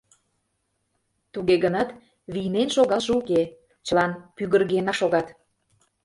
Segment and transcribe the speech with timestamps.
[1.33, 1.89] Туге гынат,
[2.33, 3.41] вийнен шогалше уке,
[3.85, 5.27] чылан пӱгыргенак шогат.